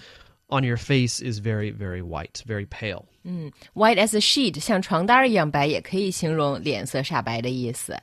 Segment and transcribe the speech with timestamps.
[0.49, 3.07] on your face is very, very white, very pale.
[3.75, 7.97] White as a sheet，像床单一样白，也可以形容脸色煞白的意思。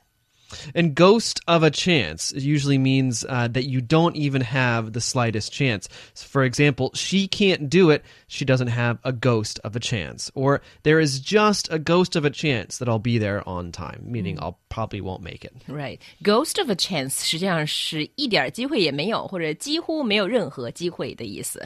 [0.74, 5.52] And ghost of a chance usually means uh, that you don't even have the slightest
[5.52, 5.88] chance.
[6.12, 8.02] So for example, she can't do it.
[8.26, 10.28] She doesn't have a ghost of a chance.
[10.34, 14.02] Or there is just a ghost of a chance that I'll be there on time,
[14.02, 15.52] meaning I'll probably won't make it.
[15.68, 21.60] Right，ghost of a chance 实际上是一点儿机会也没有，或者几乎没有任何机会的意思。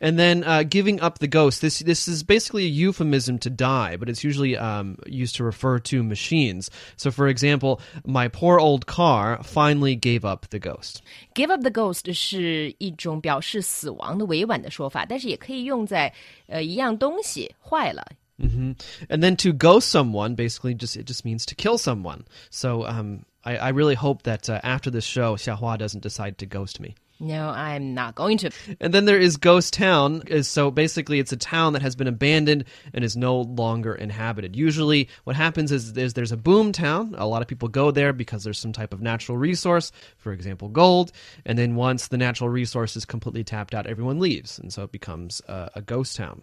[0.00, 1.60] And then uh, giving up the ghost.
[1.60, 5.80] This this is basically a euphemism to die, but it's usually um, used to refer
[5.80, 6.68] to machines.
[6.96, 11.02] So, for example, my poor old car finally gave up the ghost.
[11.34, 16.12] Give up the ghost 是一种表示死亡的委婉的说法，但是也可以用在
[16.46, 18.06] 呃一样东西坏了。
[18.38, 18.76] And
[19.08, 22.24] then to ghost someone, basically, just it just means to kill someone.
[22.50, 26.46] So, um, I, I really hope that uh, after this show, Xiaohua doesn't decide to
[26.46, 26.96] ghost me.
[27.24, 28.50] No, I'm not going to.
[28.80, 30.24] And then there is Ghost Town.
[30.26, 34.56] Is so basically it's a town that has been abandoned and is no longer inhabited.
[34.56, 37.14] Usually, what happens is there's there's a boom town.
[37.16, 40.68] A lot of people go there because there's some type of natural resource, for example,
[40.68, 41.12] gold.
[41.46, 44.90] And then once the natural resource is completely tapped out, everyone leaves, and so it
[44.90, 46.42] becomes a, a ghost town.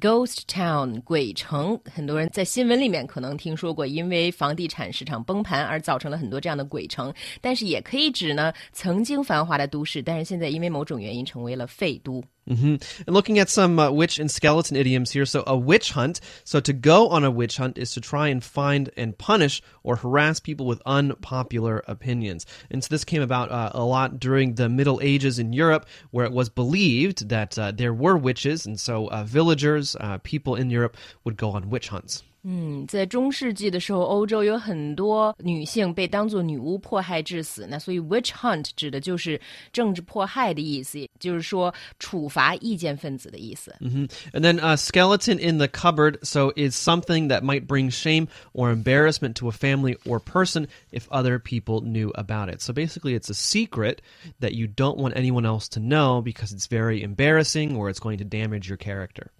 [0.00, 12.22] Ghost Town 鬼城，很多人在新闻里面可能听说过，因为房地产市场崩盘而造成了很多这样的鬼城，但是也可以指呢曾经繁华的都市， 但是现在因为某种原因成为了废都。
[12.46, 15.24] hmm And looking at some uh, witch and skeleton idioms here.
[15.24, 16.20] So, a witch hunt.
[16.44, 19.96] So, to go on a witch hunt is to try and find and punish or
[19.96, 22.46] harass people with unpopular opinions.
[22.70, 26.26] And so, this came about uh, a lot during the Middle Ages in Europe, where
[26.26, 28.66] it was believed that uh, there were witches.
[28.66, 32.22] And so, uh, villagers, uh, people in Europe, would go on witch hunts.
[32.44, 37.66] 嗯，在中世纪的时候，欧洲有很多女性被当作女巫迫害致死。
[37.68, 39.38] 那所以 witch hunt 指的就是
[39.74, 43.76] 政治迫害的意思，也就是说处罚意见分子的意思。
[43.80, 46.16] hmm And then uh, skeleton in the cupboard.
[46.22, 51.02] So is something that might bring shame or embarrassment to a family or person if
[51.10, 52.62] other people knew about it.
[52.62, 54.00] So basically, it's a secret
[54.40, 58.16] that you don't want anyone else to know because it's very embarrassing or it's going
[58.16, 59.30] to damage your character.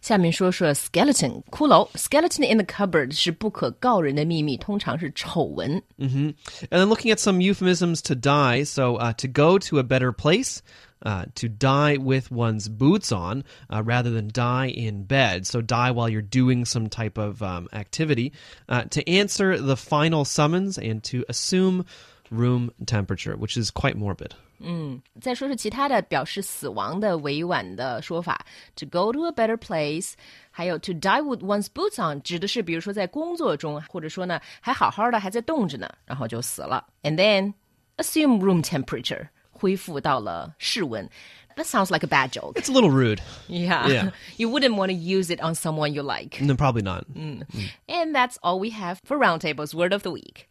[0.00, 5.82] 下面说说 skeleton 骷髅，skeleton in the cupboard 是不可告人的秘密，通常是丑闻。
[5.98, 6.34] And
[6.70, 8.64] then looking at some euphemisms to die.
[8.64, 10.62] So uh, to go to a better place.
[11.00, 15.46] Uh, to die with one's boots on uh, rather than die in bed.
[15.46, 18.32] So die while you're doing some type of um, activity.
[18.68, 21.84] Uh, to answer the final summons and to assume
[22.30, 24.32] room temperature, which is quite morbid.
[25.20, 28.40] 再说说其他的表示死亡的委婉的说法，
[28.74, 30.14] to go to a better place，
[30.50, 36.84] 还有 to die with one's boots on，指的是比如说在工作中，或者说呢还好好的还在动着呢，然后就死了。
[37.02, 37.54] And then
[37.98, 41.08] assume room temperature，恢复到了室温。
[41.54, 42.54] That sounds like a bad joke.
[42.54, 43.20] It's a little rude.
[43.48, 43.88] Yeah.
[43.88, 44.10] Yeah.
[44.36, 46.40] You wouldn't want to use it on someone you like.
[46.40, 47.04] No, probably not.
[47.16, 50.46] And that's all we have for Roundtable's Word of the Week.